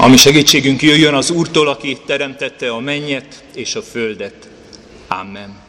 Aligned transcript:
Ami 0.00 0.16
segítségünk 0.16 0.82
jöjjön 0.82 1.14
az 1.14 1.30
Úrtól, 1.30 1.68
aki 1.68 1.98
teremtette 2.06 2.70
a 2.70 2.80
mennyet 2.80 3.44
és 3.54 3.74
a 3.74 3.82
földet. 3.82 4.48
Amen. 5.08 5.60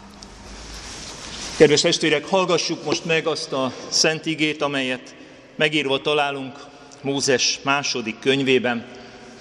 Kedves 1.58 1.82
testvérek, 1.82 2.26
hallgassuk 2.26 2.84
most 2.86 3.06
meg 3.06 3.28
azt 3.28 3.52
a 3.52 3.74
szent 3.88 4.26
igét, 4.26 4.62
amelyet 4.62 5.16
megírva 5.56 6.02
találunk 6.02 6.56
Mózes 7.02 7.60
második 7.64 8.16
könyvében, 8.20 8.86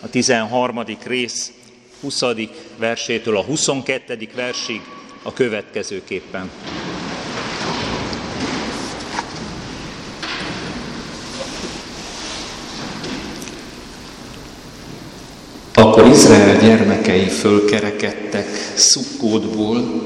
a 0.00 0.09
13. 0.09 0.84
rész 1.05 1.52
20. 2.00 2.20
versétől 2.79 3.36
a 3.36 3.43
22. 3.43 4.29
versig 4.34 4.80
a 5.23 5.32
következőképpen. 5.32 6.50
Akkor 15.79 16.07
Izrael 16.29 16.61
gyermekei 16.61 17.29
fölkerekedtek 17.29 18.46
Szukkódból, 18.75 20.03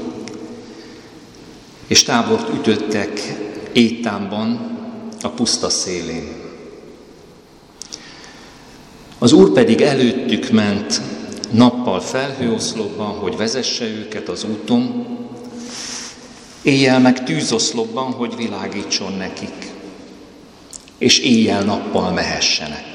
és 1.87 2.03
tábort 2.03 2.49
ütöttek 2.53 3.35
Étámban, 3.71 4.77
a 5.21 5.29
puszta 5.29 5.69
szélén. 5.69 6.27
Az 9.19 9.31
Úr 9.31 9.51
pedig 9.51 9.81
előttük 9.81 10.49
ment 10.49 11.01
nappal 11.51 11.99
felhőoszlopban, 11.99 13.11
hogy 13.11 13.37
vezesse 13.37 13.85
őket 13.85 14.29
az 14.29 14.43
úton, 14.43 15.05
éjjel 16.61 16.99
meg 16.99 17.23
tűzoszlopban, 17.23 18.11
hogy 18.11 18.35
világítson 18.35 19.13
nekik, 19.13 19.71
és 20.97 21.19
éjjel-nappal 21.19 22.11
mehessenek. 22.11 22.93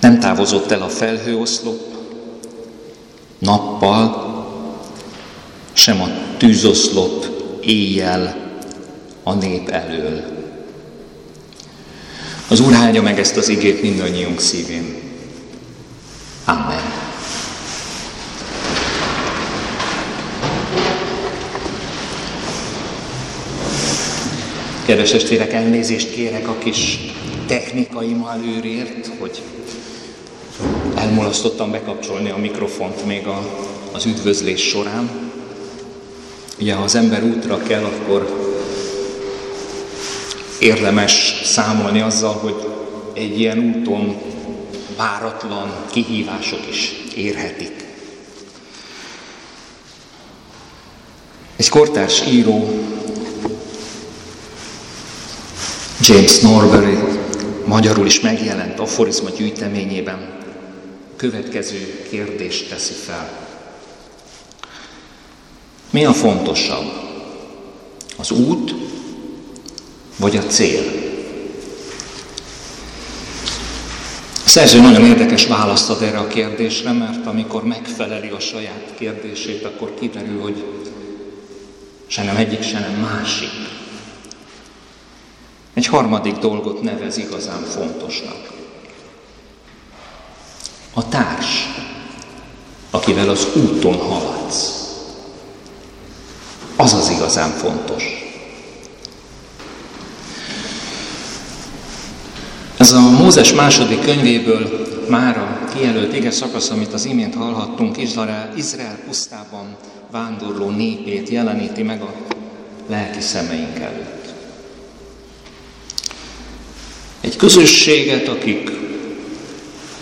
Nem 0.00 0.09
távozott 0.20 0.70
el 0.70 0.82
a 0.82 0.88
felhőoszlop, 0.88 1.80
nappal, 3.38 4.28
sem 5.72 6.00
a 6.00 6.08
tűzoszlop 6.36 7.26
éjjel 7.60 8.36
a 9.22 9.34
nép 9.34 9.68
elől. 9.68 10.22
Az 12.48 12.60
Úr 12.60 12.72
hágya 12.72 13.02
meg 13.02 13.18
ezt 13.18 13.36
az 13.36 13.48
igét 13.48 13.82
mindannyiunk 13.82 14.40
szívén. 14.40 14.98
Amen. 16.44 16.82
Kedves 24.84 25.10
testvérek, 25.10 25.52
elnézést 25.52 26.10
kérek 26.10 26.48
a 26.48 26.58
kis 26.58 26.98
technikai 27.46 28.12
malőrért, 28.12 29.10
hogy 29.18 29.42
elmulasztottam 31.00 31.70
bekapcsolni 31.70 32.30
a 32.30 32.36
mikrofont 32.36 33.06
még 33.06 33.26
a, 33.26 33.42
az 33.92 34.06
üdvözlés 34.06 34.68
során. 34.68 35.10
Ugye, 36.58 36.74
ha 36.74 36.82
az 36.82 36.94
ember 36.94 37.22
útra 37.22 37.58
kell, 37.58 37.84
akkor 37.84 38.48
érdemes 40.58 41.40
számolni 41.44 42.00
azzal, 42.00 42.32
hogy 42.32 42.68
egy 43.12 43.38
ilyen 43.38 43.58
úton 43.58 44.16
váratlan 44.96 45.74
kihívások 45.90 46.68
is 46.70 46.92
érhetik. 47.16 47.84
Egy 51.56 51.68
kortárs 51.68 52.26
író, 52.26 52.68
James 56.00 56.40
Norbury, 56.40 56.98
magyarul 57.64 58.06
is 58.06 58.20
megjelent 58.20 58.78
aforizma 58.78 59.28
gyűjteményében, 59.30 60.39
következő 61.20 62.06
kérdést 62.10 62.68
teszi 62.68 62.92
fel. 62.92 63.30
Mi 65.90 66.04
a 66.04 66.12
fontosabb? 66.12 66.92
Az 68.16 68.30
út 68.30 68.74
vagy 70.16 70.36
a 70.36 70.42
cél? 70.42 70.82
A 74.44 74.48
szerző 74.48 74.80
nagyon 74.80 75.04
érdekes 75.04 75.46
választ 75.46 75.90
ad 75.90 76.02
erre 76.02 76.18
a 76.18 76.26
kérdésre, 76.26 76.92
mert 76.92 77.26
amikor 77.26 77.64
megfeleli 77.64 78.28
a 78.28 78.40
saját 78.40 78.94
kérdését, 78.98 79.64
akkor 79.64 79.94
kiderül, 79.98 80.40
hogy 80.40 80.64
se 82.06 82.22
nem 82.22 82.36
egyik, 82.36 82.62
se 82.62 82.78
nem 82.78 83.00
másik. 83.00 83.52
Egy 85.74 85.86
harmadik 85.86 86.36
dolgot 86.36 86.82
nevez 86.82 87.16
igazán 87.16 87.62
fontosnak. 87.62 88.59
A 91.00 91.08
társ, 91.08 91.68
akivel 92.90 93.28
az 93.28 93.46
úton 93.54 93.96
haladsz. 93.96 94.72
Az 96.76 96.92
az 96.92 97.10
igazán 97.10 97.50
fontos. 97.50 98.04
Ez 102.76 102.92
a 102.92 103.00
Mózes 103.00 103.52
második 103.52 104.00
könyvéből 104.00 104.86
már 105.08 105.38
a 105.38 105.68
kijelölt 105.74 106.16
ige 106.16 106.30
szakasz, 106.30 106.70
amit 106.70 106.92
az 106.92 107.04
imént 107.04 107.34
hallhattunk, 107.34 107.96
Izrael, 107.98 108.52
Izrael 108.56 108.98
pusztában 109.06 109.76
vándorló 110.10 110.68
népét 110.70 111.28
jeleníti 111.28 111.82
meg 111.82 112.02
a 112.02 112.14
lelki 112.88 113.20
szemeink 113.20 113.78
előtt. 113.78 114.34
Egy 117.20 117.36
közösséget, 117.36 118.28
akik 118.28 118.70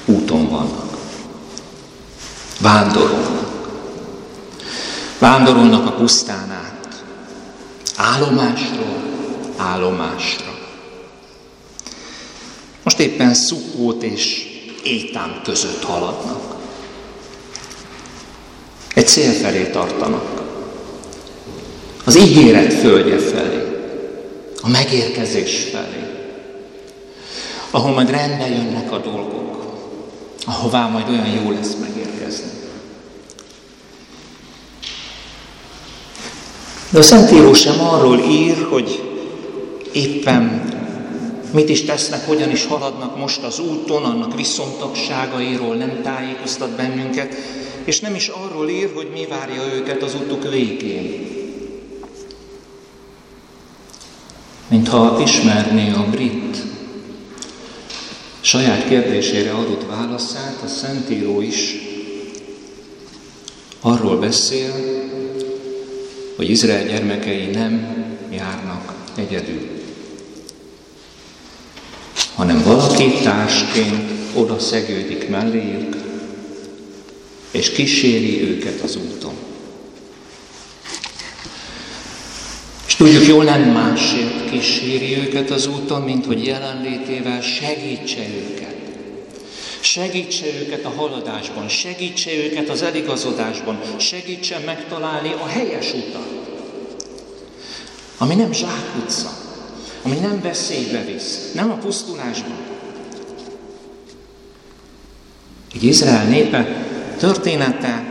úton 0.09 0.49
vannak. 0.49 0.89
Vándorolnak. 2.59 3.47
Vándorolnak 5.19 5.87
a 5.87 5.93
pusztán 5.93 6.51
át. 6.51 7.03
Állomásról 7.97 9.03
állomásra. 9.57 10.59
Most 12.83 12.99
éppen 12.99 13.35
Szukót 13.35 14.03
és 14.03 14.47
Étám 14.83 15.41
között 15.45 15.83
haladnak. 15.83 16.57
Egy 18.95 19.07
cél 19.07 19.33
felé 19.33 19.67
tartanak. 19.67 20.43
Az 22.05 22.17
ígéret 22.17 22.73
földje 22.73 23.19
felé. 23.19 23.63
A 24.63 24.69
megérkezés 24.69 25.69
felé. 25.73 26.11
Ahol 27.71 27.93
majd 27.93 28.11
rendbe 28.11 28.49
jönnek 28.49 28.93
a 28.93 28.99
dolgok. 28.99 29.77
Ahová 30.47 30.87
majd 30.87 31.09
olyan 31.09 31.27
jó 31.27 31.51
lesz 31.51 31.75
megérkezni. 32.29 32.67
De 36.91 36.99
a 36.99 37.03
Szentíró 37.03 37.53
sem 37.53 37.81
arról 37.81 38.19
ír, 38.19 38.67
hogy 38.71 39.03
éppen 39.93 40.67
mit 41.53 41.69
is 41.69 41.85
tesznek, 41.85 42.27
hogyan 42.27 42.51
is 42.51 42.65
haladnak 42.65 43.19
most 43.19 43.43
az 43.43 43.59
úton, 43.59 44.05
annak 44.05 44.35
viszontagságairól 44.35 45.75
nem 45.75 46.01
tájékoztat 46.03 46.71
bennünket, 46.71 47.35
és 47.85 48.01
nem 48.01 48.15
is 48.15 48.29
arról 48.29 48.69
ír, 48.69 48.91
hogy 48.95 49.11
mi 49.13 49.27
várja 49.27 49.63
őket 49.75 50.03
az 50.03 50.15
utuk 50.15 50.51
végén. 50.51 51.37
Mintha 54.69 55.21
ismerné 55.23 55.91
a 55.91 56.07
brit 56.11 56.57
saját 58.41 58.89
kérdésére 58.89 59.51
adott 59.51 59.87
válaszát, 59.87 60.61
a 60.65 60.67
Szentíró 60.67 61.41
is 61.41 61.75
arról 63.81 64.19
beszél, 64.19 64.73
hogy 66.37 66.51
Izrael 66.51 66.87
gyermekei 66.87 67.47
nem 67.47 67.97
járnak 68.31 68.95
egyedül 69.15 69.79
hanem 72.39 72.63
valaki 72.63 73.11
társként 73.23 74.11
oda 74.35 74.59
szegődik 74.59 75.29
melléjük, 75.29 75.97
és 77.51 77.71
kíséri 77.71 78.43
őket 78.43 78.81
az 78.81 78.97
úton. 78.97 79.33
És 82.87 82.95
tudjuk 82.95 83.27
jól, 83.27 83.45
nem 83.45 83.63
másért 83.63 84.51
kíséri 84.51 85.17
őket 85.17 85.51
az 85.51 85.67
úton, 85.67 86.03
mint 86.03 86.27
hogy 86.27 86.47
jelenlétével 86.47 87.41
segítse 87.41 88.21
őket. 88.21 88.58
Segítse 89.81 90.47
őket 90.47 90.85
a 90.85 90.93
haladásban, 90.97 91.69
segítse 91.69 92.33
őket 92.33 92.69
az 92.69 92.83
eligazodásban, 92.83 93.81
segítse 93.97 94.59
megtalálni 94.59 95.33
a 95.33 95.47
helyes 95.47 95.93
utat, 95.93 96.27
ami 98.19 98.35
nem 98.35 98.53
zsákutca, 98.53 99.31
ami 100.03 100.17
nem 100.17 100.41
veszélybe 100.41 101.05
visz, 101.05 101.53
nem 101.55 101.71
a 101.71 101.75
pusztulásban. 101.75 102.57
Egy 105.75 105.85
Izrael 105.85 106.25
népe 106.25 106.87
története 107.19 108.09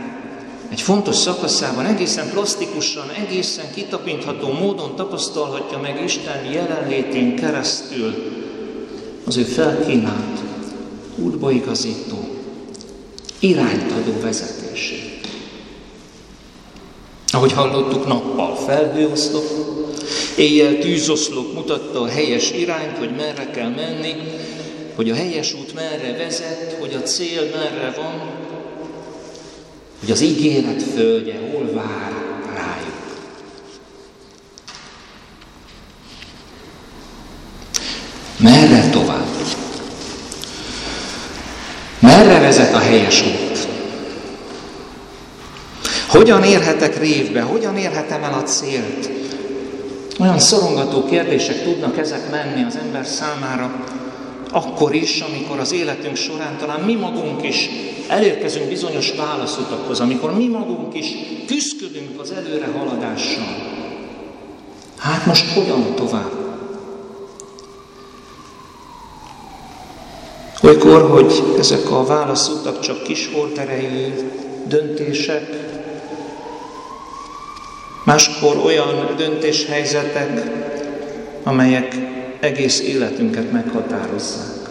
egy 0.68 0.80
fontos 0.80 1.16
szakaszában 1.16 1.86
egészen 1.86 2.30
plastikusan, 2.30 3.10
egészen 3.10 3.64
kitapintható 3.74 4.52
módon 4.52 4.96
tapasztalhatja 4.96 5.78
meg 5.78 6.02
Isten 6.04 6.44
jelenlétén 6.44 7.36
keresztül 7.36 8.14
az 9.24 9.36
ő 9.36 9.42
felkínált 9.42 10.47
útba 11.22 11.50
igazító, 11.50 12.28
irányt. 13.38 13.92
Ahogy 17.32 17.52
hallottuk, 17.52 18.06
nappal 18.06 18.56
felhőoszlop, 18.56 19.44
éjjel 20.36 20.78
tűzoszlop 20.78 21.54
mutatta 21.54 22.00
a 22.00 22.08
helyes 22.08 22.50
irányt, 22.50 22.98
hogy 22.98 23.10
merre 23.16 23.50
kell 23.50 23.68
menni, 23.68 24.14
hogy 24.94 25.10
a 25.10 25.14
helyes 25.14 25.54
út 25.54 25.74
merre 25.74 26.16
vezet, 26.16 26.76
hogy 26.80 26.94
a 26.94 27.02
cél 27.02 27.42
merre 27.42 27.94
van, 27.96 28.30
hogy 30.00 30.10
az 30.10 30.20
ígéret 30.20 30.82
földje 30.82 31.38
hol 31.52 31.70
vár 31.72 32.12
rájuk. 32.54 32.96
Merre 38.38 38.90
tovább? 38.90 39.26
Merre 42.28 42.40
vezet 42.40 42.74
a 42.74 42.78
helyes 42.78 43.22
út? 43.22 43.68
Hogyan 46.08 46.42
érhetek 46.42 46.98
révbe? 46.98 47.40
Hogyan 47.40 47.76
érhetem 47.76 48.22
el 48.22 48.32
a 48.32 48.42
célt? 48.42 49.10
Olyan 50.20 50.38
szorongató 50.38 51.04
kérdések 51.04 51.62
tudnak 51.62 51.98
ezek 51.98 52.30
menni 52.30 52.64
az 52.64 52.76
ember 52.76 53.06
számára, 53.06 53.84
akkor 54.50 54.94
is, 54.94 55.20
amikor 55.20 55.58
az 55.58 55.72
életünk 55.72 56.16
során 56.16 56.56
talán 56.58 56.80
mi 56.80 56.94
magunk 56.94 57.42
is 57.42 57.68
elérkezünk 58.08 58.68
bizonyos 58.68 59.12
válaszutakhoz, 59.16 60.00
amikor 60.00 60.34
mi 60.36 60.46
magunk 60.46 60.94
is 60.94 61.06
küzdködünk 61.46 62.20
az 62.20 62.30
előre 62.30 62.68
haladással. 62.78 63.56
Hát 64.98 65.26
most 65.26 65.52
hogyan 65.52 65.94
tovább? 65.94 66.37
Olykor, 70.68 71.10
hogy 71.10 71.42
ezek 71.58 71.90
a 71.90 72.04
válaszutak 72.04 72.80
csak 72.80 73.02
kis 73.02 73.30
erejű 73.56 74.14
döntések, 74.66 75.42
máskor 78.04 78.56
olyan 78.64 79.14
döntéshelyzetek, 79.16 80.42
amelyek 81.42 81.96
egész 82.40 82.80
életünket 82.80 83.52
meghatározzák. 83.52 84.68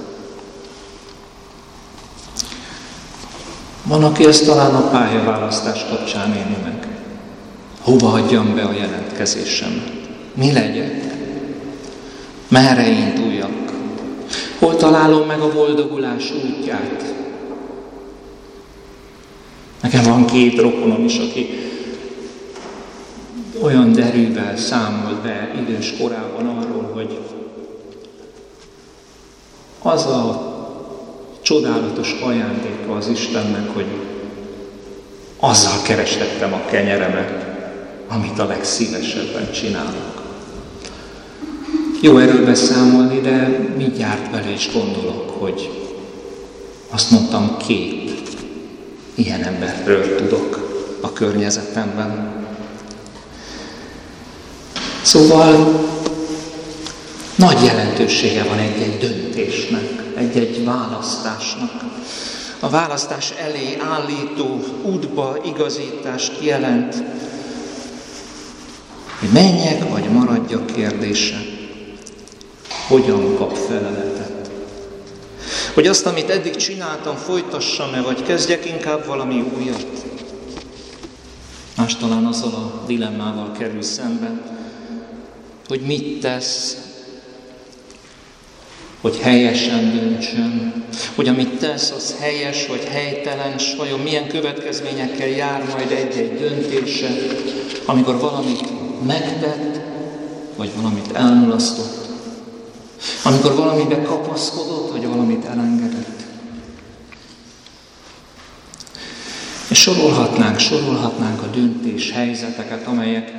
Van, 3.84 4.04
aki 4.04 4.26
ezt 4.26 4.46
talán 4.46 4.76
a 4.76 4.90
pályaválasztás 4.90 5.86
kapcsán 5.90 6.34
éli 6.34 6.58
meg. 6.64 6.88
Hova 7.82 8.12
adjam 8.12 8.56
be 8.56 8.62
a 8.62 8.74
jelentkezésem? 8.74 9.84
Mi 10.34 10.52
legyek? 10.52 11.04
Merre 12.48 12.88
induljak? 12.88 13.27
Hol 14.68 14.76
találom 14.76 15.28
meg 15.28 15.40
a 15.40 15.54
boldogulás 15.54 16.32
útját? 16.32 17.14
Nekem 19.82 20.04
van 20.04 20.26
két 20.26 20.62
rokonom 20.62 21.04
is, 21.04 21.18
aki 21.18 21.50
olyan 23.62 23.92
derűvel 23.92 24.58
számolt 24.58 25.22
be 25.22 25.52
idős 25.58 25.94
korában 26.00 26.48
arról, 26.48 26.92
hogy 26.94 27.20
az 29.82 30.06
a 30.06 30.56
csodálatos 31.42 32.16
ajándéka 32.22 32.96
az 32.96 33.08
Istennek, 33.08 33.70
hogy 33.74 33.88
azzal 35.40 35.82
kerestettem 35.84 36.54
a 36.54 36.66
kenyeremet, 36.70 37.46
amit 38.08 38.40
a 38.40 38.46
legszívesebben 38.46 39.52
csinálok. 39.52 40.17
Jó 42.02 42.18
erről 42.18 42.46
beszámolni, 42.46 43.22
de 43.22 43.66
mindjárt 43.78 44.32
bele 44.32 44.50
is 44.50 44.70
gondolok, 44.74 45.30
hogy 45.40 45.88
azt 46.90 47.12
mondtam, 47.12 47.58
két 47.58 48.12
ilyen 49.16 49.44
emberről 49.44 50.16
tudok 50.16 50.70
a 51.02 51.14
környezetemben. 51.14 52.36
Szóval 55.02 55.80
nagy 57.36 57.64
jelentősége 57.64 58.44
van 58.44 58.58
egy-egy 58.58 58.98
döntésnek, 58.98 60.04
egy-egy 60.16 60.66
választásnak. 60.66 61.72
A 62.60 62.70
választás 62.70 63.32
elé 63.32 63.78
állító 63.92 64.64
útba 64.84 65.38
igazítást 65.46 66.34
jelent, 66.42 67.04
hogy 69.20 69.30
menjek 69.34 69.90
vagy 69.90 70.10
maradjak 70.10 70.66
kérdése. 70.66 71.56
Hogyan 72.88 73.36
kap 73.36 73.56
feleletet? 73.56 74.50
Hogy 75.74 75.88
azt, 75.88 76.06
amit 76.06 76.30
eddig 76.30 76.56
csináltam, 76.56 77.16
folytassam-e, 77.16 78.02
vagy 78.02 78.24
kezdjek 78.24 78.66
inkább 78.66 79.06
valami 79.06 79.46
újat? 79.58 79.86
Más 81.78 81.96
talán 81.96 82.26
azzal 82.26 82.54
a 82.54 82.84
dilemmával 82.86 83.52
kerül 83.52 83.82
szembe, 83.82 84.32
hogy 85.68 85.82
mit 85.82 86.20
tesz, 86.20 86.78
hogy 89.02 89.18
helyesen 89.18 89.94
döntsön, 89.94 90.84
hogy 91.16 91.28
amit 91.28 91.60
tesz, 91.60 91.92
az 91.92 92.16
helyes 92.20 92.68
vagy 92.68 92.84
helytelen, 92.84 93.54
és 93.58 93.76
vajon 93.78 94.00
milyen 94.00 94.28
következményekkel 94.28 95.28
jár 95.28 95.64
majd 95.74 95.92
egy-egy 95.92 96.38
döntése, 96.40 97.10
amikor 97.86 98.20
valamit 98.20 98.64
megtett, 99.06 99.80
vagy 100.56 100.70
valamit 100.76 101.12
elmulasztott, 101.14 102.07
amikor 103.24 103.56
valamibe 103.56 104.02
kapaszkodott, 104.02 104.92
vagy 104.92 105.08
valamit 105.08 105.46
elengedett. 105.46 106.22
És 109.68 109.80
sorolhatnánk, 109.80 110.60
sorolhatnánk 110.60 111.42
a 111.42 111.46
döntés 111.46 112.12
helyzeteket, 112.12 112.88
amelyek 112.88 113.32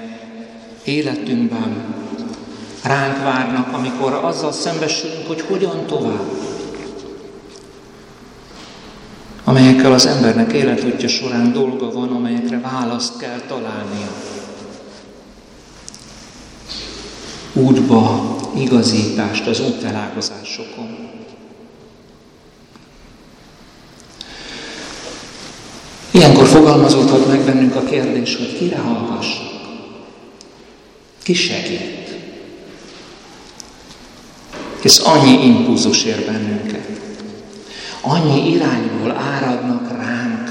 életünkben 0.85 1.95
ránk 2.83 3.23
várnak, 3.23 3.73
amikor 3.73 4.13
azzal 4.13 4.53
szembesülünk, 4.53 5.27
hogy 5.27 5.41
hogyan 5.41 5.87
tovább. 5.87 6.31
Amelyekkel 9.45 9.93
az 9.93 10.07
embernek 10.07 10.53
életútja 10.53 11.09
során 11.09 11.53
dolga 11.53 11.93
van, 11.93 12.09
amelyekre 12.09 12.61
választ 12.61 13.19
kell 13.19 13.41
találnia. 13.49 14.09
Útba 17.53 18.37
igazítást 18.57 19.47
az 19.47 19.61
útelágazásokon. 19.61 21.09
Ilyenkor 26.11 26.47
fogalmazódhat 26.47 27.27
meg 27.27 27.41
bennünk 27.41 27.75
a 27.75 27.83
kérdés, 27.83 28.37
hogy 28.37 28.59
kire 28.59 28.79
hallgassak, 28.79 29.61
ki 31.23 31.35
segít. 31.35 32.17
Hisz 34.83 35.07
annyi 35.07 35.45
impulzus 35.47 36.05
ér 36.05 36.25
bennünket. 36.27 36.89
Annyi 38.01 38.51
irányból 38.51 39.11
áradnak 39.11 39.91
ránk 39.91 40.49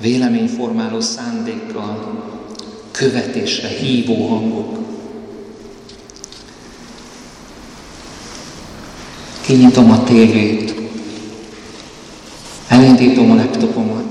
véleményformáló 0.00 1.00
szándékkal, 1.00 2.24
követésre 2.90 3.68
hívó 3.68 4.26
hangok. 4.28 4.85
Kinyitom 9.46 9.90
a 9.90 10.04
tévét, 10.04 10.74
elindítom 12.68 13.30
a 13.30 13.34
laptopomat, 13.34 14.04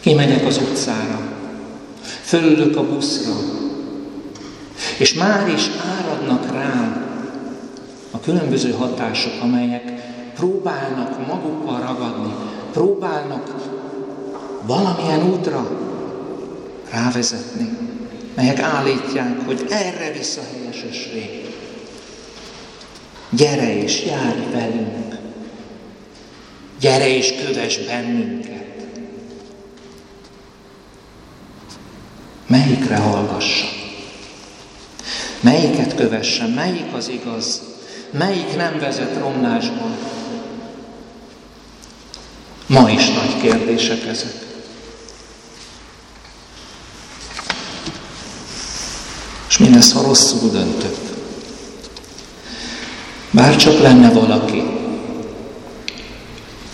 kimegyek 0.00 0.46
az 0.46 0.56
utcára, 0.56 1.20
fölülök 2.22 2.76
a 2.76 2.82
buszra, 2.82 3.32
és 4.98 5.14
már 5.14 5.48
is 5.48 5.70
áradnak 5.98 6.52
rám 6.52 7.06
a 8.10 8.20
különböző 8.20 8.70
hatások, 8.70 9.32
amelyek 9.42 9.92
próbálnak 10.34 11.26
magukkal 11.26 11.80
ragadni, 11.80 12.34
próbálnak 12.72 13.54
valamilyen 14.66 15.30
útra 15.30 15.70
rávezetni, 16.90 17.78
melyek 18.34 18.60
állítják, 18.60 19.46
hogy 19.46 19.66
erre 19.70 20.12
vissza 20.18 20.40
helyes 20.52 20.84
ösvény. 20.90 21.43
Gyere 23.36 23.82
és 23.82 24.04
járj 24.04 24.42
velünk. 24.52 25.16
Gyere 26.80 27.08
és 27.08 27.34
kövess 27.44 27.76
bennünket. 27.76 28.64
Melyikre 32.46 32.96
hallgassa? 32.96 33.66
Melyiket 35.40 35.94
kövessen? 35.94 36.50
Melyik 36.50 36.92
az 36.92 37.08
igaz? 37.08 37.62
Melyik 38.10 38.56
nem 38.56 38.78
vezet 38.78 39.18
romlásba? 39.18 39.88
Ma 42.66 42.90
is 42.90 43.08
nagy 43.08 43.40
kérdések 43.40 44.04
ezek. 44.06 44.42
És 49.48 49.58
mi 49.58 49.74
lesz, 49.74 49.92
ha 49.92 50.02
rosszul 50.02 50.50
döntök? 50.50 51.13
Bár 53.34 53.56
csak 53.56 53.80
lenne 53.80 54.12
valaki, 54.12 54.62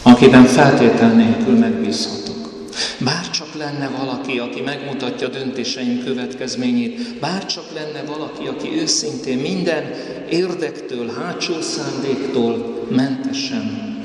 akiben 0.02 0.44
feltétel 0.44 1.12
nélkül 1.12 1.58
megbízhatok. 1.58 2.70
Bár 2.98 3.30
csak 3.30 3.54
lenne 3.58 3.88
valaki, 3.88 4.38
aki 4.38 4.60
megmutatja 4.60 5.28
döntéseim 5.28 6.04
következményét, 6.04 7.18
bár 7.20 7.46
csak 7.46 7.64
lenne 7.74 8.02
valaki, 8.06 8.46
aki 8.46 8.80
őszintén 8.80 9.38
minden 9.38 9.84
érdektől, 10.30 11.12
hátsó 11.20 11.60
szándéktól 11.60 12.84
mentesen 12.90 13.98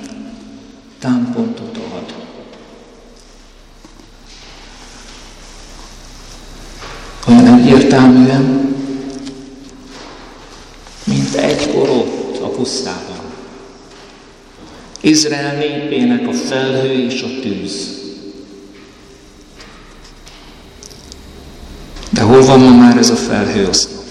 támpontot 1.00 1.78
ad. 1.78 2.14
Olyan 7.28 7.60
egyértelműen, 7.60 8.76
mint 11.04 11.36
egy 11.36 11.74
korott 11.74 12.26
a 12.46 12.48
pusztában. 12.48 13.24
Izrael 15.06 15.56
népének 15.56 16.28
a 16.28 16.34
felhő 16.34 17.06
és 17.06 17.22
a 17.22 17.40
tűz. 17.42 18.04
De 22.10 22.22
hol 22.22 22.46
van 22.46 22.60
ma 22.60 22.76
már 22.76 22.98
ez 22.98 23.10
a 23.10 23.16
felhőoszlop? 23.16 24.04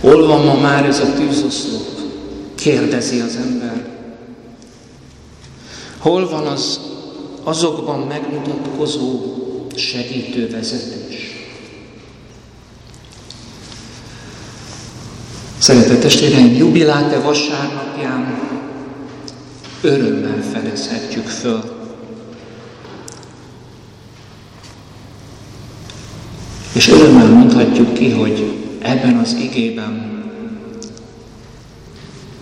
Hol 0.00 0.26
van 0.26 0.44
ma 0.44 0.54
már 0.54 0.84
ez 0.84 1.00
a 1.00 1.14
tűzoszlop? 1.14 2.00
Kérdezi 2.54 3.20
az 3.20 3.36
ember. 3.36 3.86
Hol 5.98 6.28
van 6.28 6.46
az 6.46 6.80
azokban 7.42 8.00
megmutatkozó 8.00 9.20
segítő 9.74 10.50
vezetés? 10.50 11.48
Szeretett 15.58 16.00
testvéreim, 16.00 16.54
jubiláte 16.54 17.18
vasárnapján 17.18 18.54
örömmel 19.80 20.42
fedezhetjük 20.52 21.26
föl. 21.26 21.62
És 26.72 26.88
örömmel 26.88 27.26
mondhatjuk 27.26 27.94
ki, 27.94 28.10
hogy 28.10 28.54
ebben 28.82 29.16
az 29.16 29.36
igében 29.40 30.22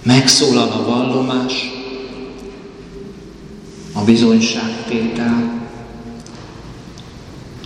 megszólal 0.03 0.69
a 0.69 0.85
vallomás, 0.85 1.73
a 3.93 4.05
bizonyságtétel, 4.05 5.63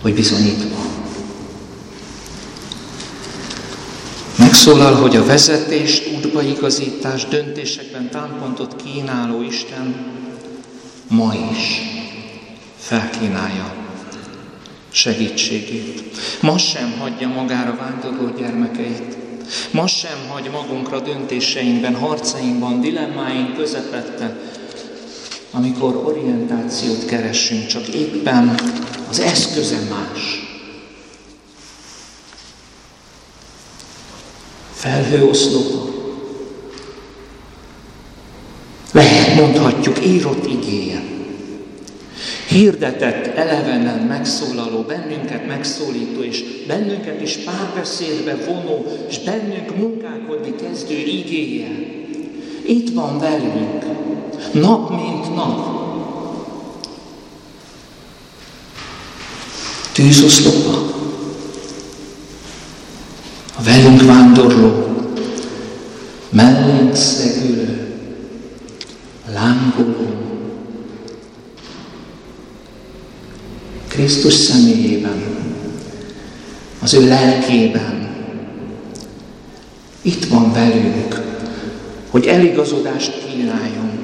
hogy 0.03 0.15
bizonyítva. 0.15 0.98
Megszólal, 4.69 4.95
hogy 4.95 5.17
a 5.17 5.25
vezetést, 5.25 6.11
útbaigazítás, 6.17 7.25
döntésekben 7.25 8.11
támpontot 8.11 8.77
kínáló 8.77 9.43
Isten 9.43 9.95
ma 11.09 11.35
is 11.53 11.81
felkínálja 12.79 13.75
segítségét. 14.91 16.03
Ma 16.41 16.59
sem 16.59 16.99
hagyja 16.99 17.29
magára 17.29 17.77
vándorló 17.77 18.35
gyermekeit. 18.39 19.17
Ma 19.71 19.87
sem 19.87 20.19
hagy 20.29 20.51
magunkra 20.53 21.01
döntéseinkben, 21.01 21.95
harcainkban, 21.95 22.81
dilemmáink 22.81 23.57
közepette, 23.57 24.37
amikor 25.51 25.97
orientációt 26.05 27.05
keresünk, 27.05 27.67
csak 27.67 27.87
éppen 27.89 28.55
az 29.09 29.21
eszköze 29.21 29.79
más. 29.91 30.48
Felhőoszlopa. 34.79 35.97
Lehet, 38.93 39.35
mondhatjuk, 39.35 40.07
írott 40.07 40.47
igéje. 40.47 41.03
Hirdetett, 42.49 43.37
elevenen 43.37 43.99
megszólaló, 43.99 44.81
bennünket 44.81 45.47
megszólító, 45.47 46.23
és 46.23 46.45
bennünket 46.67 47.23
is 47.23 47.37
párbeszédbe 47.37 48.37
vonó, 48.47 48.87
és 49.09 49.19
bennünk 49.19 49.77
munkálkodni 49.77 50.55
kezdő 50.55 50.97
igéje. 50.97 51.69
Itt 52.67 52.95
van 52.95 53.19
velünk, 53.19 53.85
nap 54.53 54.91
mint 54.91 55.35
nap. 55.35 55.77
Tűzoszlopa 59.93 60.97
a 63.59 63.63
velünk 63.63 64.03
vándorló, 64.03 64.87
mellénk 66.31 66.95
szegülő, 66.95 67.95
lángoló, 69.33 70.07
Krisztus 73.89 74.33
személyében, 74.35 75.23
az 76.83 76.95
ő 76.95 77.09
lelkében, 77.09 78.09
itt 80.03 80.25
van 80.25 80.53
velünk, 80.53 81.21
hogy 82.11 82.27
eligazodást 82.27 83.27
kínáljon. 83.27 83.98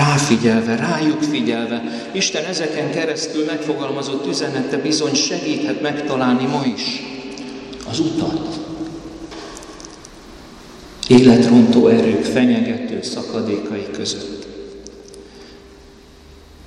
Ráfigyelve, 0.00 0.76
rájuk 0.76 1.22
figyelve, 1.22 1.82
Isten 2.12 2.44
ezeken 2.44 2.90
keresztül 2.90 3.44
megfogalmazott 3.44 4.26
üzenete 4.26 4.76
bizony 4.76 5.14
segíthet 5.14 5.80
megtalálni 5.80 6.46
ma 6.46 6.62
is 6.74 7.02
az 7.90 7.98
utat. 7.98 8.58
Életrontó 11.08 11.86
erők 11.86 12.24
fenyegető 12.24 13.02
szakadékai 13.02 13.86
között. 13.92 14.46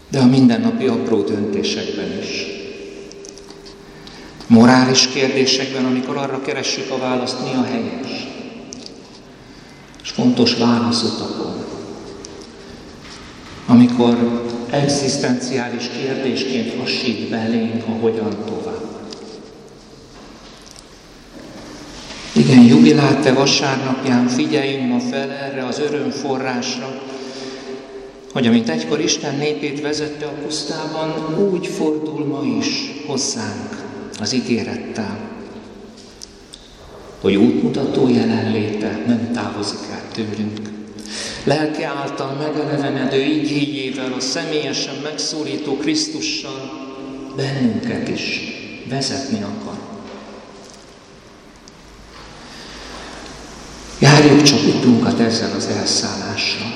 De 0.09 0.19
a 0.19 0.25
mindennapi 0.25 0.87
apró 0.87 1.21
döntésekben 1.21 2.17
is. 2.21 2.45
Morális 4.47 5.07
kérdésekben, 5.07 5.85
amikor 5.85 6.17
arra 6.17 6.41
keressük 6.41 6.91
a 6.91 6.97
választ, 6.97 7.43
mi 7.43 7.57
a 7.57 7.63
helyes. 7.63 8.27
És 10.03 10.09
fontos 10.09 10.55
válaszutakon, 10.55 11.62
amikor 13.73 14.43
egzisztenciális 14.69 15.87
kérdésként 15.87 16.79
hasít 16.79 17.29
belénk 17.29 17.83
a 17.87 17.91
hogyan 17.91 18.37
tovább. 18.45 18.91
Igen, 22.35 22.63
jubiláte 22.63 23.33
vasárnapján 23.33 24.27
figyeljünk 24.27 24.87
ma 24.87 24.99
fel 24.99 25.31
erre 25.31 25.65
az 25.65 25.79
örömforrásra, 25.79 27.01
hogy 28.33 28.47
amint 28.47 28.69
egykor 28.69 28.99
Isten 28.99 29.35
népét 29.35 29.81
vezette 29.81 30.25
a 30.25 30.41
pusztában, 30.43 31.37
úgy 31.51 31.67
fordul 31.67 32.25
ma 32.25 32.57
is 32.57 32.91
hozzánk 33.07 33.83
az 34.19 34.33
ígérettel, 34.33 35.19
hogy 37.21 37.35
útmutató 37.35 38.09
jelenléte 38.09 39.03
nem 39.07 39.31
távozik 39.33 39.79
el 39.91 40.01
tőlünk. 40.13 40.72
Lelke 41.43 41.88
által 41.88 42.33
megelevenedő 42.33 43.21
igényével, 43.21 44.13
a 44.13 44.19
személyesen 44.19 44.95
megszólító 45.03 45.77
Krisztussal 45.77 46.71
bennünket 47.35 48.07
is 48.07 48.39
vezetni 48.89 49.41
akar. 49.41 49.77
Járjuk 54.00 54.41
csak 54.43 54.59
utunkat 54.65 55.19
ezzel 55.19 55.55
az 55.55 55.65
elszállással. 55.65 56.73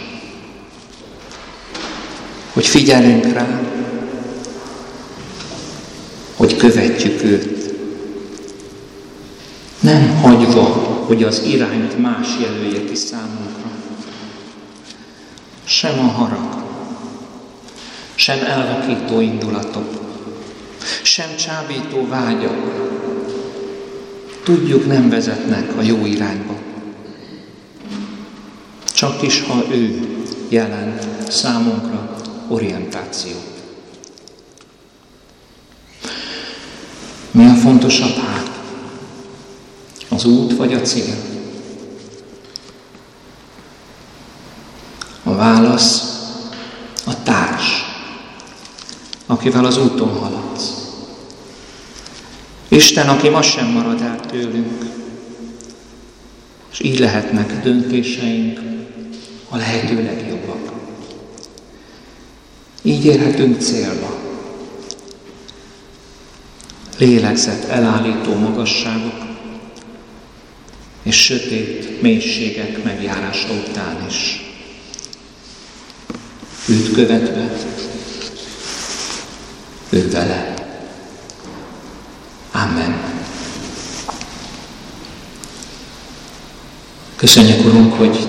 Hogy 2.53 2.67
figyelünk 2.67 3.33
rá, 3.33 3.61
hogy 6.35 6.57
követjük 6.57 7.23
őt. 7.23 7.73
Nem 9.79 10.17
hagyva, 10.21 10.63
hogy 11.07 11.23
az 11.23 11.41
irányt 11.45 11.97
más 11.97 12.27
jelölje 12.41 12.85
ki 12.85 12.95
számunkra. 12.95 13.56
Sem 15.77 15.99
a 15.99 16.07
harag, 16.07 16.63
sem 18.15 18.39
elvakító 18.43 19.19
indulatok, 19.19 19.85
sem 21.03 21.35
csábító 21.35 22.07
vágyak, 22.07 22.55
tudjuk 24.43 24.85
nem 24.85 25.09
vezetnek 25.09 25.77
a 25.77 25.81
jó 25.81 26.05
irányba. 26.05 26.55
Csak 28.93 29.21
is, 29.21 29.41
ha 29.41 29.63
ő 29.71 30.07
jelent 30.49 31.31
számunkra 31.31 32.15
orientációt. 32.47 33.63
Mi 37.31 37.45
a 37.45 37.53
fontosabb 37.53 38.15
hát? 38.15 38.49
Az 40.09 40.25
út 40.25 40.55
vagy 40.55 40.73
a 40.73 40.81
cél? 40.81 41.35
A 45.27 45.35
válasz 45.35 46.01
a 47.05 47.23
társ, 47.23 47.83
akivel 49.47 49.65
az 49.65 49.77
úton 49.77 50.09
haladsz. 50.09 50.71
Isten, 52.67 53.09
aki 53.09 53.29
ma 53.29 53.41
sem 53.41 53.67
marad 53.67 54.01
el 54.01 54.19
tőlünk, 54.19 54.85
és 56.71 56.79
így 56.79 56.99
lehetnek 56.99 57.61
döntéseink, 57.61 58.59
a 59.49 59.57
lehető 59.57 60.03
legjobbak. 60.03 60.71
Így 62.81 63.05
érhetünk 63.05 63.61
célba. 63.61 64.15
Lélegzett 66.97 67.63
elállító 67.63 68.33
magasságok 68.33 69.25
és 71.03 71.23
sötét 71.23 72.01
mélységek 72.01 72.83
megjárása 72.83 73.47
után 73.53 74.05
is. 74.09 74.41
Őt 76.69 76.91
követve, 76.91 77.57
ő 79.89 80.09
vele. 80.09 80.53
Amen. 82.51 83.15
Köszönjük, 87.15 87.65
Urunk, 87.65 87.93
hogy 87.93 88.27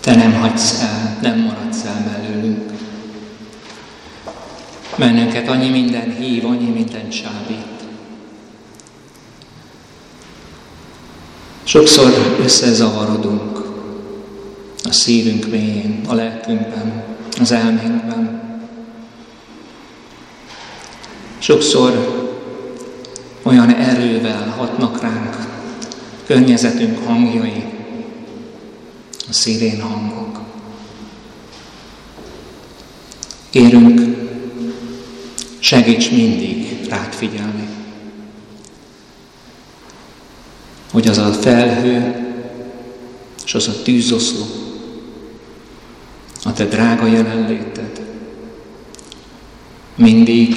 Te 0.00 0.14
nem 0.14 0.32
hagysz 0.32 0.80
el, 0.80 1.18
nem 1.22 1.38
maradsz 1.38 1.84
el 1.84 2.04
mellőlünk. 2.06 2.72
Mennünket 4.96 5.48
annyi 5.48 5.68
minden 5.68 6.16
hív, 6.18 6.44
annyi 6.44 6.70
minden 6.70 7.08
csábít. 7.08 7.66
Sokszor 11.64 12.36
összezavarodunk 12.42 13.58
a 14.84 14.92
szívünk 14.92 15.50
mélyén, 15.50 16.00
a 16.08 16.14
lelkünkben, 16.14 17.04
az 17.40 17.52
elménkben. 17.52 18.41
Sokszor 21.42 21.92
olyan 23.42 23.74
erővel 23.74 24.48
hatnak 24.48 25.00
ránk 25.00 25.36
környezetünk 26.26 27.06
hangjai, 27.06 27.64
a 29.28 29.32
szirén 29.32 29.80
hangok. 29.80 30.40
Kérünk, 33.50 34.00
segíts 35.58 36.10
mindig 36.10 36.86
rád 36.88 37.12
figyelni, 37.12 37.68
hogy 40.90 41.08
az 41.08 41.18
a 41.18 41.32
felhő 41.32 42.14
és 43.44 43.54
az 43.54 43.68
a 43.68 43.82
tűzoszló, 43.82 44.46
a 46.44 46.52
te 46.52 46.64
drága 46.64 47.06
jelenléted 47.06 48.00
mindig 49.94 50.56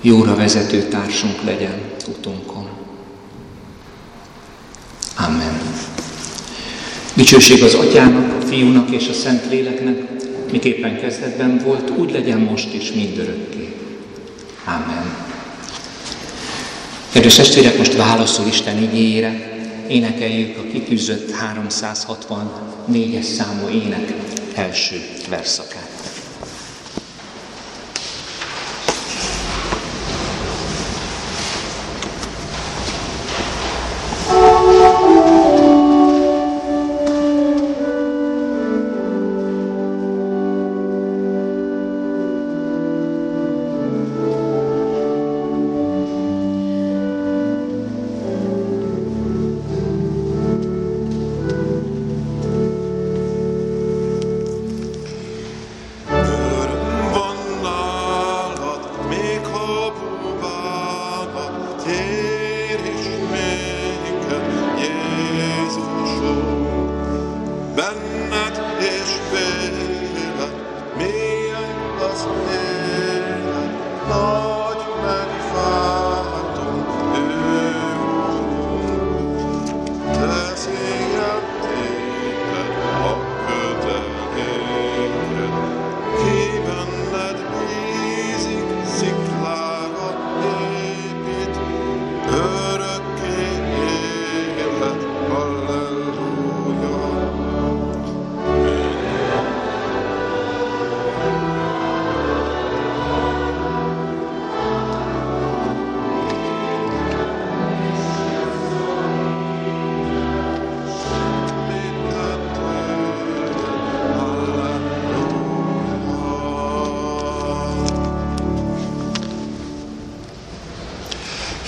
jóra 0.00 0.34
vezető 0.34 0.82
társunk 0.82 1.42
legyen 1.44 1.80
utunkon. 2.08 2.68
Amen. 5.16 5.60
Dicsőség 7.14 7.62
az 7.62 7.74
Atyának, 7.74 8.42
a 8.42 8.46
Fiúnak 8.46 8.90
és 8.90 9.08
a 9.08 9.12
Szent 9.12 9.50
Léleknek, 9.50 10.02
miképpen 10.52 11.00
kezdetben 11.00 11.60
volt, 11.64 11.90
úgy 11.90 12.10
legyen 12.10 12.38
most 12.38 12.74
is 12.74 12.92
mindörökké. 12.92 13.74
Amen. 14.64 15.28
Kedves 17.12 17.34
testvérek, 17.34 17.78
most 17.78 17.96
válaszol 17.96 18.46
Isten 18.46 18.82
igényére, 18.82 19.58
énekeljük 19.88 20.58
a 20.58 20.62
kitűzött 20.72 21.34
364-es 21.54 23.22
számú 23.22 23.68
ének 23.68 24.14
első 24.54 25.00
verszakát. 25.28 26.09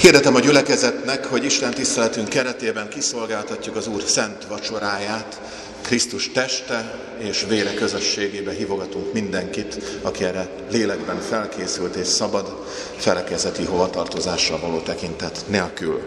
Hirdetem 0.02 0.34
a 0.34 0.40
gyülekezetnek, 0.40 1.24
hogy 1.24 1.44
Isten 1.44 1.70
tiszteletünk 1.70 2.28
keretében 2.28 2.88
kiszolgáltatjuk 2.88 3.76
az 3.76 3.86
Úr 3.86 4.02
szent 4.02 4.46
vacsoráját, 4.46 5.40
Krisztus 5.82 6.30
teste 6.30 6.94
és 7.18 7.44
vére 7.48 7.74
közösségébe 7.74 8.52
hívogatunk 8.52 9.12
mindenkit, 9.12 9.98
aki 10.02 10.24
erre 10.24 10.48
lélekben 10.70 11.20
felkészült 11.20 11.94
és 11.94 12.06
szabad, 12.06 12.64
felekezeti 12.96 13.64
hovatartozással 13.64 14.60
való 14.60 14.78
tekintet 14.78 15.44
nélkül. 15.46 16.00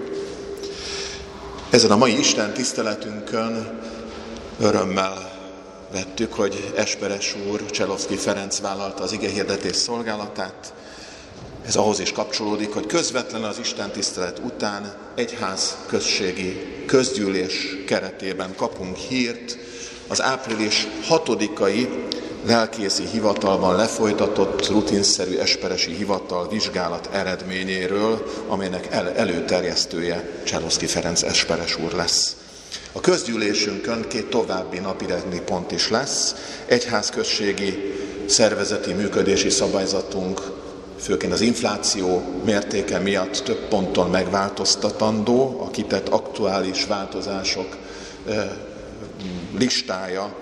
Ezen 1.69 1.91
a 1.91 1.97
mai 1.97 2.19
Isten 2.19 2.53
tiszteletünkön 2.53 3.79
örömmel 4.59 5.31
vettük, 5.91 6.33
hogy 6.33 6.71
Esperes 6.75 7.35
úr, 7.51 7.65
Cselovszki 7.65 8.15
Ferenc 8.15 8.59
vállalta 8.59 9.03
az 9.03 9.11
ige 9.11 9.29
hirdetés 9.29 9.75
szolgálatát, 9.75 10.73
ez 11.67 11.75
ahhoz 11.75 11.99
is 11.99 12.11
kapcsolódik, 12.11 12.73
hogy 12.73 12.85
közvetlen 12.85 13.43
az 13.43 13.59
Isten 13.59 13.91
tisztelet 13.91 14.39
után 14.45 14.95
egyház 15.15 15.77
községi 15.87 16.83
közgyűlés 16.85 17.77
keretében 17.87 18.55
kapunk 18.55 18.95
hírt 18.95 19.57
az 20.07 20.21
április 20.21 20.87
6-ai 21.09 21.87
lelkészi 22.45 23.03
hivatalban 23.11 23.75
lefolytatott 23.75 24.69
rutinszerű 24.69 25.37
esperesi 25.37 25.91
hivatal 25.93 26.47
vizsgálat 26.47 27.09
eredményéről, 27.11 28.25
amelynek 28.47 28.87
el, 28.91 29.11
előterjesztője 29.11 30.29
Cseloszki 30.43 30.85
Ferenc 30.85 31.23
esperes 31.23 31.77
úr 31.77 31.93
lesz. 31.93 32.35
A 32.91 32.99
közgyűlésünkön 32.99 34.05
két 34.07 34.29
további 34.29 34.79
napirendi 34.79 35.39
pont 35.39 35.71
is 35.71 35.89
lesz, 35.89 36.35
egyházközségi 36.65 37.93
szervezeti 38.25 38.93
működési 38.93 39.49
szabályzatunk 39.49 40.41
főként 41.05 41.33
az 41.33 41.41
infláció 41.41 42.21
mértéke 42.45 42.99
miatt 42.99 43.41
több 43.43 43.67
ponton 43.67 44.09
megváltoztatandó, 44.09 45.61
a 45.65 45.71
kitett 45.71 46.07
aktuális 46.09 46.85
változások 46.85 47.77
listája 49.57 50.35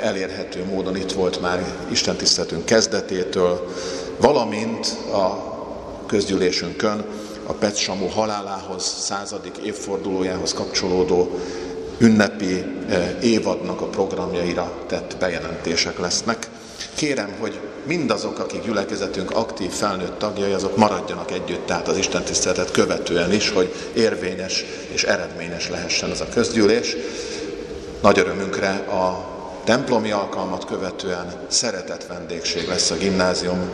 elérhető 0.00 0.64
módon 0.64 0.96
itt 0.96 1.12
volt 1.12 1.40
már 1.40 1.64
istentiszteletünk 1.90 2.64
kezdetétől, 2.64 3.72
valamint 4.20 4.86
a 5.12 5.52
közgyűlésünkön 6.06 7.04
a 7.46 7.52
Pet 7.52 7.76
Samu 7.76 8.06
halálához, 8.06 8.84
századik 8.84 9.56
évfordulójához 9.64 10.54
kapcsolódó 10.54 11.38
ünnepi 11.98 12.64
évadnak 13.22 13.80
a 13.80 13.86
programjaira 13.86 14.72
tett 14.86 15.16
bejelentések 15.18 15.98
lesznek. 15.98 16.48
Kérem, 16.94 17.34
hogy 17.40 17.60
mindazok, 17.86 18.38
akik 18.38 18.64
gyülekezetünk 18.64 19.30
aktív 19.30 19.70
felnőtt 19.70 20.18
tagjai, 20.18 20.52
azok 20.52 20.76
maradjanak 20.76 21.30
együtt, 21.30 21.66
tehát 21.66 21.88
az 21.88 21.96
Isten 21.96 22.24
tiszteletet 22.24 22.70
követően 22.70 23.32
is, 23.32 23.50
hogy 23.50 23.74
érvényes 23.92 24.64
és 24.92 25.04
eredményes 25.04 25.68
lehessen 25.70 26.10
ez 26.10 26.20
a 26.20 26.28
közgyűlés. 26.34 26.96
Nagy 28.02 28.18
örömünkre 28.18 28.70
a 28.70 29.32
templomi 29.64 30.10
alkalmat 30.10 30.64
követően 30.64 31.32
szeretett 31.48 32.06
vendégség 32.06 32.68
lesz 32.68 32.90
a 32.90 32.96
gimnázium 32.96 33.70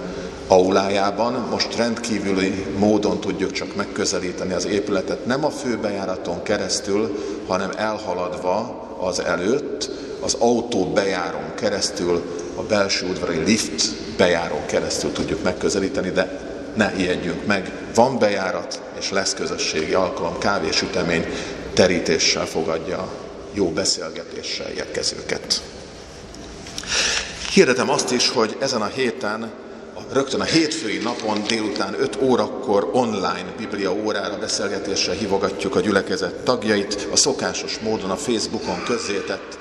aulájában. 0.47 1.33
Most 1.51 1.77
rendkívüli 1.77 2.67
módon 2.79 3.21
tudjuk 3.21 3.53
csak 3.53 3.77
megközelíteni 3.77 4.53
az 4.53 4.67
épületet, 4.67 5.27
nem 5.27 5.45
a 5.45 5.51
főbejáraton 5.51 6.43
keresztül, 6.43 7.19
hanem 7.47 7.71
elhaladva 7.77 8.89
az 9.01 9.21
előtt, 9.21 9.91
az 10.21 10.37
autó 10.39 10.85
bejárón 10.85 11.55
keresztül, 11.55 12.23
a 12.55 12.63
belső 12.63 13.09
udvari 13.09 13.43
lift 13.45 13.83
bejárón 14.17 14.67
keresztül 14.67 15.13
tudjuk 15.13 15.43
megközelíteni, 15.43 16.11
de 16.11 16.41
ne 16.75 16.93
ijedjünk 16.97 17.47
meg. 17.47 17.73
Van 17.95 18.19
bejárat, 18.19 18.83
és 18.99 19.11
lesz 19.11 19.35
közösségi 19.35 19.95
alkalom, 19.95 20.39
kávésütemény 20.39 21.27
terítéssel 21.75 22.47
fogadja 22.47 23.09
jó 23.53 23.69
beszélgetéssel 23.69 24.71
érkezőket. 24.71 25.63
Hirdetem 27.53 27.91
azt 27.91 28.11
is, 28.11 28.29
hogy 28.29 28.57
ezen 28.61 28.83
a 28.83 28.87
héten, 28.87 29.51
rögtön 30.13 30.41
a 30.41 30.45
hétfői 30.45 30.99
napon 30.99 31.43
délután 31.47 31.95
5 32.01 32.19
órakor 32.23 32.91
online 32.93 33.55
biblia 33.57 33.93
órára 33.93 34.39
beszélgetésre 34.39 35.13
hívogatjuk 35.13 35.77
a 35.77 35.81
gyülekezet 35.81 36.35
tagjait. 36.35 37.09
A 37.13 37.17
szokásos 37.17 37.79
módon 37.79 38.11
a 38.11 38.17
Facebookon 38.17 38.83
közzétett 38.85 39.59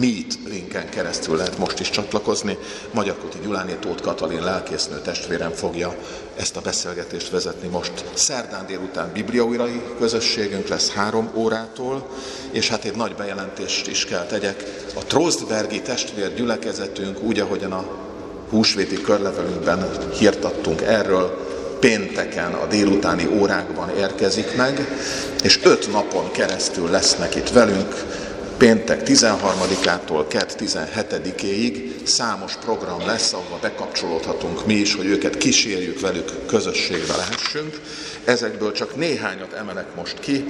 Meet 0.00 0.38
linken 0.48 0.88
keresztül 0.88 1.36
lehet 1.36 1.58
most 1.58 1.80
is 1.80 1.90
csatlakozni. 1.90 2.58
Magyar 2.92 3.16
Kuti 3.18 3.38
Gyuláné 3.42 3.76
Tóth 3.80 4.02
Katalin 4.02 4.42
lelkésznő 4.42 5.00
testvérem 5.00 5.50
fogja 5.50 5.96
ezt 6.36 6.56
a 6.56 6.60
beszélgetést 6.60 7.30
vezetni 7.30 7.68
most. 7.68 8.04
Szerdán 8.14 8.66
délután 8.66 9.12
bibliaújrai 9.12 9.82
közösségünk 9.98 10.68
lesz 10.68 10.90
három 10.90 11.30
órától, 11.34 12.08
és 12.50 12.68
hát 12.68 12.84
egy 12.84 12.96
nagy 12.96 13.14
bejelentést 13.14 13.86
is 13.86 14.04
kell 14.04 14.26
tegyek. 14.26 14.64
A 14.94 15.04
Trostbergi 15.04 15.82
testvér 15.82 16.34
gyülekezetünk, 16.34 17.22
úgy 17.22 17.40
ahogyan 17.40 17.72
a 17.72 17.86
húsvéti 18.50 19.00
körlevelünkben 19.00 20.10
hírtattunk 20.18 20.82
erről, 20.82 21.52
pénteken 21.80 22.52
a 22.52 22.66
délutáni 22.66 23.26
órákban 23.26 23.96
érkezik 23.96 24.56
meg, 24.56 24.88
és 25.42 25.60
öt 25.62 25.92
napon 25.92 26.30
keresztül 26.30 26.90
lesznek 26.90 27.34
itt 27.34 27.48
velünk, 27.48 27.94
péntek 28.58 29.02
13-ától 29.04 30.24
kett 30.28 30.56
17-éig 30.58 32.04
számos 32.04 32.56
program 32.56 33.06
lesz, 33.06 33.32
ahova 33.32 33.58
bekapcsolódhatunk 33.60 34.66
mi 34.66 34.74
is, 34.74 34.94
hogy 34.94 35.06
őket 35.06 35.36
kísérjük 35.36 36.00
velük, 36.00 36.46
közösségbe 36.46 37.16
lehessünk. 37.16 37.80
Ezekből 38.24 38.72
csak 38.72 38.96
néhányat 38.96 39.52
emelek 39.52 39.94
most 39.94 40.20
ki. 40.20 40.44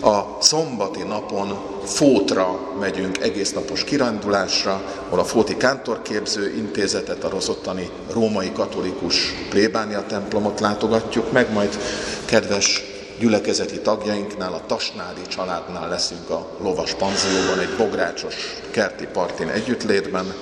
A 0.00 0.40
szombati 0.40 1.02
napon 1.02 1.58
Fótra 1.84 2.74
megyünk 2.80 3.18
egész 3.18 3.52
napos 3.52 3.84
kirándulásra, 3.84 4.82
ahol 5.06 5.18
a 5.18 5.24
Fóti 5.24 5.56
Kántorképző 5.56 6.54
Intézetet, 6.56 7.24
a 7.24 7.28
rozottani 7.28 7.90
római 8.12 8.52
katolikus 8.52 9.34
plébánia 9.50 10.06
templomot 10.06 10.60
látogatjuk 10.60 11.32
meg, 11.32 11.52
majd 11.52 11.78
kedves 12.24 12.95
gyülekezeti 13.18 13.80
tagjainknál, 13.80 14.52
a 14.52 14.62
Tasnádi 14.66 15.26
családnál 15.28 15.88
leszünk 15.88 16.30
a 16.30 16.48
lovas 16.60 16.94
panzióban, 16.94 17.58
egy 17.58 17.76
bográcsos 17.76 18.34
kerti 18.70 19.06
partin 19.12 19.48
együttlétben. 19.48 20.34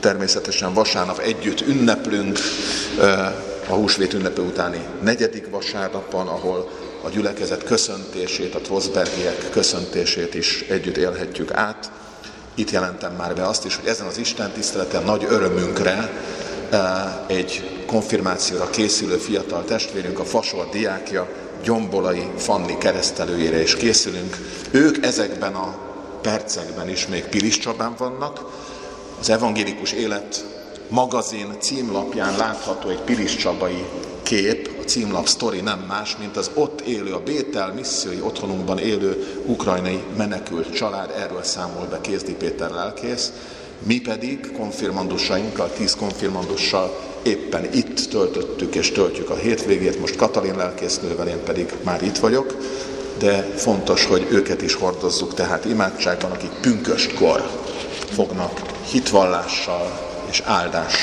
Természetesen 0.00 0.74
vasárnap 0.74 1.18
együtt 1.18 1.60
ünneplünk, 1.60 2.38
a 3.68 3.72
húsvét 3.72 4.12
ünnepe 4.12 4.40
utáni 4.40 4.86
negyedik 5.02 5.50
vasárnapon, 5.50 6.26
ahol 6.26 6.70
a 7.02 7.08
gyülekezet 7.08 7.64
köszöntését, 7.64 8.54
a 8.54 8.60
Trosbergiek 8.60 9.50
köszöntését 9.50 10.34
is 10.34 10.64
együtt 10.68 10.96
élhetjük 10.96 11.52
át. 11.52 11.90
Itt 12.54 12.70
jelentem 12.70 13.12
már 13.12 13.34
be 13.34 13.46
azt 13.46 13.64
is, 13.64 13.76
hogy 13.76 13.88
ezen 13.88 14.06
az 14.06 14.18
Isten 14.18 14.50
tiszteleten 14.52 15.02
nagy 15.02 15.26
örömünkre 15.28 16.10
egy 17.26 17.82
konfirmációra 17.86 18.70
készülő 18.70 19.16
fiatal 19.16 19.64
testvérünk, 19.64 20.18
a 20.18 20.24
Fasor 20.24 20.68
diákja, 20.68 21.28
Gyombolai 21.64 22.26
Fanni 22.36 22.78
keresztelőjére 22.78 23.62
is 23.62 23.76
készülünk. 23.76 24.36
Ők 24.70 25.04
ezekben 25.04 25.54
a 25.54 25.76
percekben 26.22 26.88
is 26.88 27.06
még 27.06 27.24
Pilis 27.24 27.58
Csabán 27.58 27.94
vannak. 27.98 28.40
Az 29.20 29.30
Evangélikus 29.30 29.92
Élet 29.92 30.44
magazin 30.88 31.56
címlapján 31.58 32.36
látható 32.36 32.88
egy 32.88 33.00
Pilis 33.00 33.36
Csabai 33.36 33.84
kép, 34.22 34.70
a 34.80 34.84
címlap 34.84 35.26
sztori 35.26 35.60
nem 35.60 35.84
más, 35.88 36.16
mint 36.16 36.36
az 36.36 36.50
ott 36.54 36.80
élő, 36.80 37.12
a 37.12 37.22
Bétel 37.22 37.72
missziói 37.72 38.20
otthonunkban 38.20 38.78
élő 38.78 39.42
ukrajnai 39.46 40.02
menekült 40.16 40.74
család, 40.74 41.10
erről 41.16 41.42
számol 41.42 41.86
be 41.90 42.00
Kézdi 42.00 42.32
Péter 42.32 42.70
lelkész. 42.70 43.32
Mi 43.78 44.00
pedig 44.00 44.52
konfirmandusainkkal, 44.52 45.72
tíz 45.72 45.94
konfirmandussal 45.94 47.13
éppen 47.24 47.68
itt 47.72 48.08
töltöttük 48.10 48.74
és 48.74 48.92
töltjük 48.92 49.30
a 49.30 49.34
hétvégét, 49.34 50.00
most 50.00 50.16
Katalin 50.16 50.56
lelkésznővel, 50.56 51.28
én 51.28 51.42
pedig 51.44 51.72
már 51.82 52.02
itt 52.02 52.18
vagyok, 52.18 52.56
de 53.18 53.42
fontos, 53.56 54.04
hogy 54.04 54.26
őket 54.30 54.62
is 54.62 54.74
hordozzuk, 54.74 55.34
tehát 55.34 55.64
imádságban, 55.64 56.30
akik 56.30 56.50
pünköstkor 56.60 57.50
fognak 58.12 58.60
hitvallással 58.90 60.12
és 60.30 60.42
áldás 60.44 60.94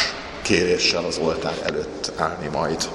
kéréssel 0.41 1.05
az 1.05 1.17
oltár 1.17 1.61
előtt 1.63 2.11
állni 2.15 2.49
majd. 2.51 2.89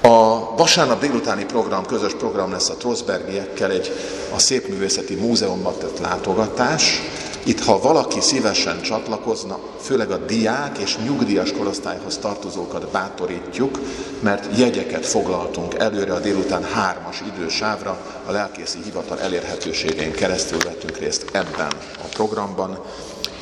A 0.00 0.56
vasárnap 0.56 1.00
délutáni 1.00 1.44
program, 1.44 1.86
közös 1.86 2.14
program 2.14 2.50
lesz 2.50 2.68
a 2.68 2.76
Trosbergiekkel, 2.76 3.70
egy 3.70 3.92
a 4.34 4.38
Szépművészeti 4.38 5.14
Múzeumban 5.14 5.74
tett 5.78 5.98
látogatás, 5.98 7.02
itt, 7.44 7.64
ha 7.64 7.80
valaki 7.80 8.20
szívesen 8.20 8.82
csatlakozna, 8.82 9.58
főleg 9.80 10.10
a 10.10 10.16
diák 10.16 10.78
és 10.78 10.98
nyugdíjas 10.98 11.52
korosztályhoz 11.52 12.18
tartozókat 12.18 12.90
bátorítjuk, 12.90 13.78
mert 14.20 14.58
jegyeket 14.58 15.06
foglaltunk 15.06 15.74
előre 15.74 16.12
a 16.12 16.20
délután 16.20 16.64
hármas 16.64 17.22
idősávra, 17.36 17.98
a 18.26 18.32
lelkészi 18.32 18.78
hivatal 18.84 19.20
elérhetőségein 19.20 20.12
keresztül 20.12 20.58
vettünk 20.58 20.98
részt 20.98 21.26
ebben 21.32 21.72
a 21.98 22.06
programban. 22.14 22.78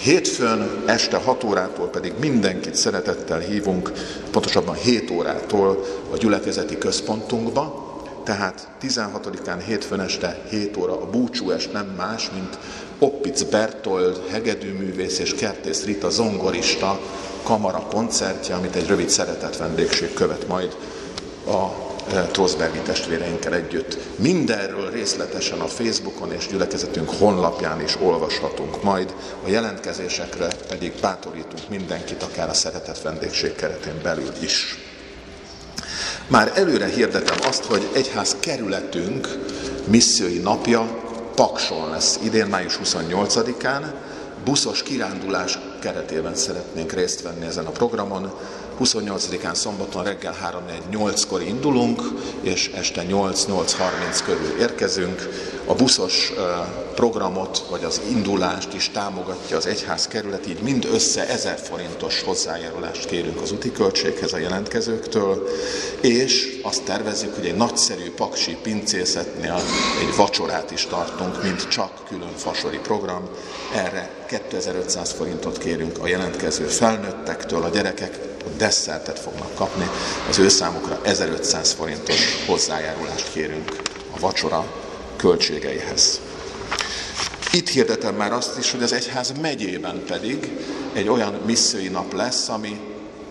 Hétfőn 0.02 0.82
este 0.86 1.16
6 1.16 1.44
órától 1.44 1.86
pedig 1.86 2.12
mindenkit 2.20 2.74
szeretettel 2.74 3.38
hívunk, 3.38 3.92
pontosabban 4.30 4.74
7 4.74 5.10
órától 5.10 5.84
a 6.12 6.16
gyülekezeti 6.16 6.78
központunkba, 6.78 7.88
tehát 8.24 8.68
16-án 8.82 9.62
hétfőn 9.66 10.00
este 10.00 10.42
7 10.50 10.76
óra 10.76 10.92
a 10.92 11.10
búcsúest 11.10 11.72
nem 11.72 11.94
más, 11.96 12.30
mint 12.34 12.58
Oppic 13.02 13.42
Bertold, 13.42 14.20
hegedűművész 14.30 15.18
és 15.18 15.34
Kertész 15.34 15.84
Rita 15.84 16.10
zongorista 16.10 17.00
kamara 17.42 17.86
koncertje, 17.90 18.54
amit 18.54 18.74
egy 18.74 18.86
rövid 18.86 19.08
szeretett 19.08 19.56
vendégség 19.56 20.12
követ 20.12 20.48
majd 20.48 20.76
a 21.46 21.66
e, 22.14 22.22
Trosbergi 22.22 22.78
testvéreinkkel 22.78 23.54
együtt. 23.54 23.98
Mindenről 24.16 24.90
részletesen 24.90 25.60
a 25.60 25.66
Facebookon 25.66 26.32
és 26.32 26.46
gyülekezetünk 26.46 27.10
honlapján 27.10 27.82
is 27.82 27.96
olvashatunk 28.00 28.82
majd, 28.82 29.14
a 29.44 29.48
jelentkezésekre 29.48 30.48
pedig 30.68 30.92
bátorítunk 31.00 31.68
mindenkit, 31.68 32.22
akár 32.22 32.48
a 32.48 32.54
szeretett 32.54 33.02
vendégség 33.02 33.54
keretén 33.54 34.00
belül 34.02 34.32
is. 34.40 34.78
Már 36.26 36.52
előre 36.54 36.86
hirdetem 36.86 37.36
azt, 37.48 37.64
hogy 37.64 37.88
egyház 37.92 38.36
kerületünk 38.40 39.28
missziói 39.86 40.38
napja 40.38 41.08
Pakson 41.40 41.90
lesz 41.90 42.18
idén, 42.22 42.46
május 42.46 42.78
28-án. 42.84 43.92
Buszos 44.44 44.82
kirándulás 44.82 45.58
keretében 45.78 46.34
szeretnénk 46.34 46.92
részt 46.92 47.22
venni 47.22 47.46
ezen 47.46 47.66
a 47.66 47.70
programon. 47.70 48.32
28-án 48.80 49.54
szombaton 49.54 50.04
reggel 50.04 50.36
3-8-kor 50.92 51.42
indulunk, 51.42 52.02
és 52.40 52.70
este 52.74 53.04
8-8.30 53.08 54.20
körül 54.24 54.60
érkezünk. 54.60 55.28
A 55.64 55.74
buszos 55.74 56.32
programot, 56.94 57.66
vagy 57.70 57.84
az 57.84 58.00
indulást 58.10 58.74
is 58.74 58.88
támogatja 58.88 59.56
az 59.56 59.66
egyház 59.66 60.06
kerület, 60.06 60.48
így 60.48 60.62
mind 60.62 60.88
össze 60.92 61.28
1000 61.28 61.58
forintos 61.58 62.22
hozzájárulást 62.22 63.06
kérünk 63.06 63.40
az 63.40 63.52
úti 63.52 63.72
költséghez 63.72 64.32
a 64.32 64.38
jelentkezőktől, 64.38 65.48
és 66.00 66.60
azt 66.62 66.82
tervezzük, 66.82 67.34
hogy 67.34 67.46
egy 67.46 67.56
nagyszerű 67.56 68.10
paksi 68.10 68.56
pincészetnél 68.62 69.60
egy 70.00 70.16
vacsorát 70.16 70.70
is 70.70 70.86
tartunk, 70.86 71.42
mint 71.42 71.68
csak 71.68 71.90
külön 72.08 72.36
fasori 72.36 72.78
program. 72.78 73.28
Erre 73.74 74.10
2500 74.26 75.10
forintot 75.12 75.58
kérünk 75.58 75.98
a 75.98 76.06
jelentkező 76.06 76.64
felnőttektől, 76.64 77.62
a 77.62 77.68
gyerekek 77.68 78.29
desszertet 78.56 79.18
fognak 79.18 79.54
kapni, 79.54 79.88
az 80.28 80.38
ő 80.38 80.48
számukra 80.48 81.00
1500 81.02 81.72
forintos 81.72 82.44
hozzájárulást 82.46 83.32
kérünk 83.32 83.76
a 84.14 84.18
vacsora 84.20 84.72
költségeihez. 85.16 86.20
Itt 87.52 87.68
hirdetem 87.68 88.14
már 88.14 88.32
azt 88.32 88.58
is, 88.58 88.70
hogy 88.70 88.82
az 88.82 88.92
egyház 88.92 89.32
megyében 89.40 90.02
pedig 90.06 90.50
egy 90.92 91.08
olyan 91.08 91.40
missziói 91.46 91.88
nap 91.88 92.12
lesz, 92.12 92.48
ami 92.48 92.80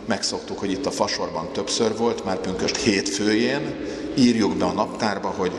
megszoktuk, 0.06 0.60
hogy 0.60 0.72
itt 0.72 0.86
a 0.86 0.92
Fasorban 0.92 1.52
többször 1.54 1.98
volt, 1.98 2.26
már 2.26 2.38
pünköst 2.38 2.78
hétfőjén, 2.78 3.76
írjuk 4.18 4.58
be 4.58 4.66
a 4.66 4.72
naptárba, 4.72 5.28
hogy 5.28 5.52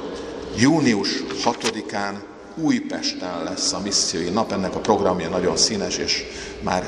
június 0.56 1.08
6-án 1.44 2.14
Újpesten 2.56 3.42
lesz 3.44 3.72
a 3.72 3.80
missziói 3.80 4.28
nap, 4.28 4.52
ennek 4.52 4.74
a 4.74 4.80
programja 4.80 5.28
nagyon 5.28 5.56
színes 5.56 5.96
és 5.96 6.24
már 6.60 6.84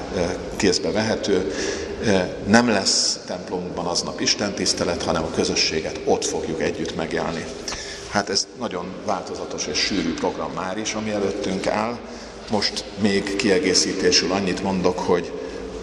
kézbe 0.57 0.91
vehető. 0.91 1.53
Nem 2.47 2.69
lesz 2.69 3.19
templomunkban 3.27 3.87
aznap 3.87 4.21
Isten 4.21 4.53
tisztelet, 4.53 5.03
hanem 5.03 5.23
a 5.23 5.31
közösséget 5.35 6.01
ott 6.05 6.25
fogjuk 6.25 6.63
együtt 6.63 6.97
megélni. 6.97 7.45
Hát 8.11 8.29
ez 8.29 8.47
nagyon 8.59 8.87
változatos 9.07 9.67
és 9.67 9.79
sűrű 9.79 10.15
program 10.15 10.53
már 10.53 10.79
is, 10.79 10.95
ami 10.95 11.11
előttünk 11.11 11.67
áll. 11.67 11.99
Most 12.51 12.85
még 13.01 13.37
kiegészítésül 13.37 14.33
annyit 14.33 14.63
mondok, 14.63 14.99
hogy 14.99 15.33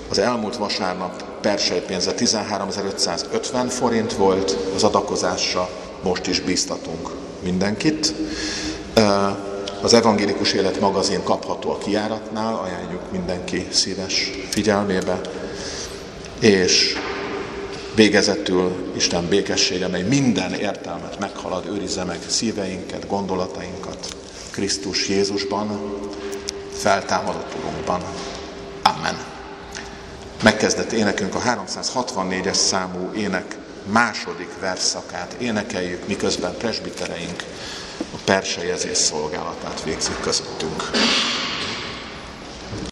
az 0.10 0.19
elmúlt 0.19 0.55
vasárnap 0.55 1.23
persejpénze 1.41 2.13
13.550 2.17 3.65
forint 3.69 4.13
volt, 4.13 4.58
az 4.75 4.84
adakozásra 4.84 5.69
most 6.03 6.27
is 6.27 6.39
bíztatunk 6.39 7.10
mindenkit. 7.43 8.13
Az 9.82 9.93
Evangélikus 9.93 10.53
Élet 10.53 10.79
magazin 10.79 11.23
kapható 11.23 11.71
a 11.71 11.77
kiáratnál, 11.77 12.55
ajánljuk 12.55 13.12
mindenki 13.12 13.67
szíves 13.71 14.32
figyelmébe. 14.49 15.21
És 16.39 16.95
végezetül 17.95 18.91
Isten 18.95 19.28
békessége, 19.28 19.88
mely 19.88 20.02
minden 20.02 20.54
értelmet 20.54 21.19
meghalad, 21.19 21.65
őrizze 21.65 22.04
meg 22.04 22.19
szíveinket, 22.28 23.08
gondolatainkat 23.08 24.15
Krisztus 24.52 25.10
Jézusban, 25.10 25.80
feltámadott 26.73 27.56
Urunkban. 27.60 28.04
Amen. 28.84 29.17
Megkezdett 30.43 30.91
énekünk 30.91 31.36
a 31.36 31.39
364-es 31.39 32.54
számú 32.54 33.12
ének 33.13 33.58
második 33.91 34.49
verszakát 34.60 35.36
énekeljük, 35.39 36.08
miközben 36.08 36.58
presbitereink 36.58 37.43
a 37.99 38.17
persejezés 38.25 38.97
szolgálatát 38.97 39.84
végzik 39.84 40.19
közöttünk. 40.19 40.84